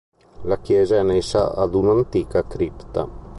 [0.45, 3.07] La Chiesa è annessa ad un'antica cripta.